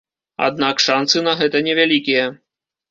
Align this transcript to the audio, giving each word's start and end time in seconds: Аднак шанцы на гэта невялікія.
Аднак 0.47 0.81
шанцы 0.87 1.25
на 1.29 1.37
гэта 1.43 1.65
невялікія. 1.69 2.29